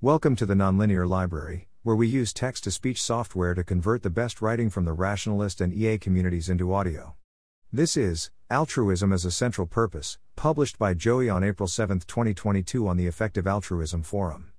[0.00, 4.10] Welcome to the Nonlinear Library, where we use text to speech software to convert the
[4.10, 7.16] best writing from the rationalist and EA communities into audio.
[7.72, 12.96] This is Altruism as a Central Purpose, published by Joey on April 7, 2022, on
[12.96, 14.52] the Effective Altruism Forum.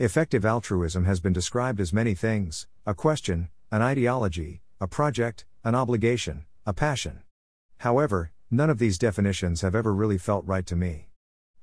[0.00, 5.76] Effective altruism has been described as many things a question, an ideology, a project, an
[5.76, 7.20] obligation, a passion.
[7.78, 11.09] However, none of these definitions have ever really felt right to me.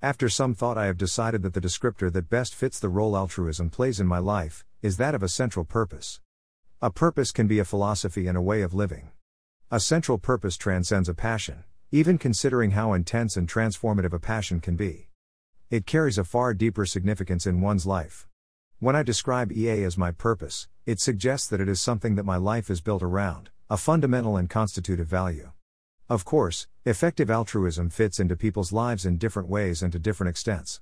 [0.01, 3.71] After some thought, I have decided that the descriptor that best fits the role altruism
[3.71, 6.21] plays in my life is that of a central purpose.
[6.83, 9.09] A purpose can be a philosophy and a way of living.
[9.71, 14.75] A central purpose transcends a passion, even considering how intense and transformative a passion can
[14.75, 15.09] be.
[15.71, 18.27] It carries a far deeper significance in one's life.
[18.77, 22.37] When I describe EA as my purpose, it suggests that it is something that my
[22.37, 25.53] life is built around, a fundamental and constitutive value.
[26.09, 30.79] Of course, effective altruism fits into people's lives in different ways and to different extents.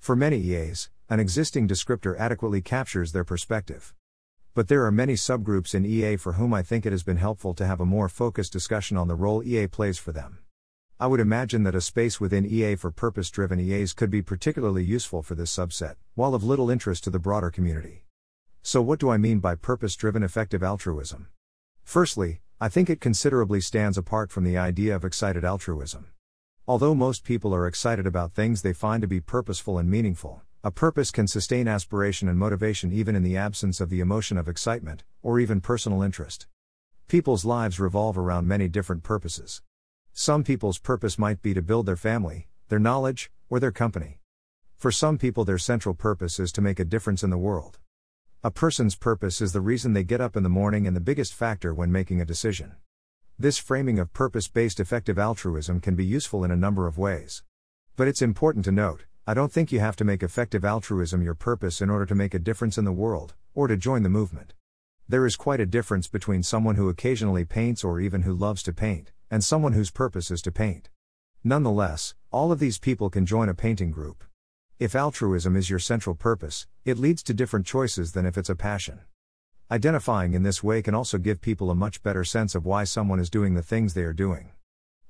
[0.00, 3.94] For many EAs, an existing descriptor adequately captures their perspective.
[4.52, 7.54] But there are many subgroups in EA for whom I think it has been helpful
[7.54, 10.40] to have a more focused discussion on the role EA plays for them.
[10.98, 14.82] I would imagine that a space within EA for purpose driven EAs could be particularly
[14.82, 18.06] useful for this subset, while of little interest to the broader community.
[18.60, 21.28] So, what do I mean by purpose driven effective altruism?
[21.84, 26.06] Firstly, I think it considerably stands apart from the idea of excited altruism.
[26.68, 30.70] Although most people are excited about things they find to be purposeful and meaningful, a
[30.70, 35.02] purpose can sustain aspiration and motivation even in the absence of the emotion of excitement,
[35.20, 36.46] or even personal interest.
[37.08, 39.60] People's lives revolve around many different purposes.
[40.12, 44.20] Some people's purpose might be to build their family, their knowledge, or their company.
[44.76, 47.78] For some people, their central purpose is to make a difference in the world.
[48.46, 51.32] A person's purpose is the reason they get up in the morning and the biggest
[51.32, 52.74] factor when making a decision.
[53.38, 57.42] This framing of purpose based effective altruism can be useful in a number of ways.
[57.96, 61.32] But it's important to note I don't think you have to make effective altruism your
[61.34, 64.52] purpose in order to make a difference in the world, or to join the movement.
[65.08, 68.74] There is quite a difference between someone who occasionally paints or even who loves to
[68.74, 70.90] paint, and someone whose purpose is to paint.
[71.42, 74.22] Nonetheless, all of these people can join a painting group.
[74.80, 78.56] If altruism is your central purpose, it leads to different choices than if it's a
[78.56, 79.02] passion.
[79.70, 83.20] Identifying in this way can also give people a much better sense of why someone
[83.20, 84.50] is doing the things they are doing.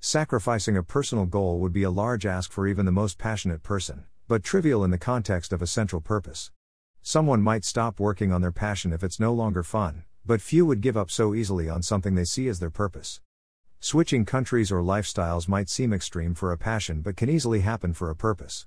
[0.00, 4.04] Sacrificing a personal goal would be a large ask for even the most passionate person,
[4.28, 6.50] but trivial in the context of a central purpose.
[7.00, 10.82] Someone might stop working on their passion if it's no longer fun, but few would
[10.82, 13.22] give up so easily on something they see as their purpose.
[13.80, 18.10] Switching countries or lifestyles might seem extreme for a passion but can easily happen for
[18.10, 18.66] a purpose.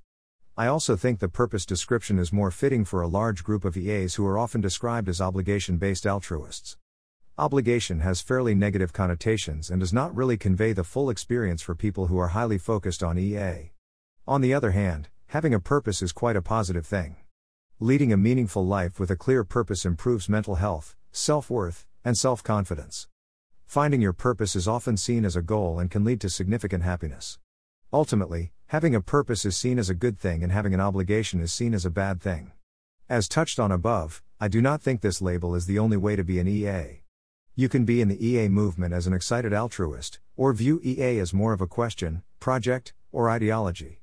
[0.60, 4.16] I also think the purpose description is more fitting for a large group of EAs
[4.16, 6.78] who are often described as obligation based altruists.
[7.38, 12.08] Obligation has fairly negative connotations and does not really convey the full experience for people
[12.08, 13.70] who are highly focused on EA.
[14.28, 17.18] On the other hand, having a purpose is quite a positive thing.
[17.80, 22.42] Leading a meaningful life with a clear purpose improves mental health, self worth, and self
[22.42, 23.08] confidence.
[23.68, 27.38] Finding your purpose is often seen as a goal and can lead to significant happiness.
[27.94, 31.54] Ultimately, having a purpose is seen as a good thing and having an obligation is
[31.54, 32.52] seen as a bad thing.
[33.08, 36.24] As touched on above, I do not think this label is the only way to
[36.24, 37.02] be an EA.
[37.56, 41.34] You can be in the EA movement as an excited altruist, or view EA as
[41.34, 44.02] more of a question, project, or ideology.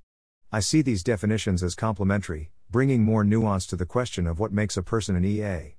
[0.50, 4.78] I see these definitions as complementary, bringing more nuance to the question of what makes
[4.78, 5.76] a person an EA.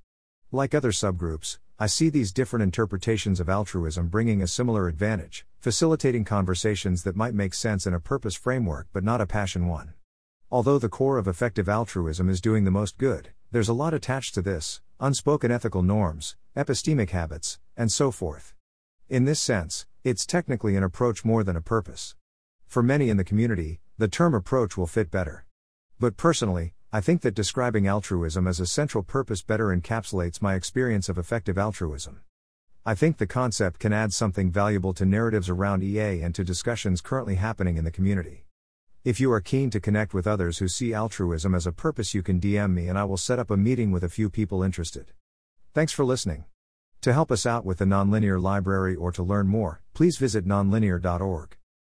[0.56, 6.24] Like other subgroups, I see these different interpretations of altruism bringing a similar advantage, facilitating
[6.24, 9.96] conversations that might make sense in a purpose framework but not a passion one.
[10.50, 14.34] Although the core of effective altruism is doing the most good, there's a lot attached
[14.36, 18.54] to this unspoken ethical norms, epistemic habits, and so forth.
[19.10, 22.16] In this sense, it's technically an approach more than a purpose.
[22.66, 25.46] For many in the community, the term approach will fit better.
[26.00, 31.09] But personally, I think that describing altruism as a central purpose better encapsulates my experience
[31.09, 32.22] of effective altruism.
[32.85, 37.01] I think the concept can add something valuable to narratives around EA and to discussions
[37.01, 38.45] currently happening in the community.
[39.03, 42.23] If you are keen to connect with others who see altruism as a purpose, you
[42.23, 45.12] can DM me and I will set up a meeting with a few people interested.
[45.74, 46.45] Thanks for listening.
[47.01, 51.57] To help us out with the Nonlinear Library or to learn more, please visit nonlinear.org.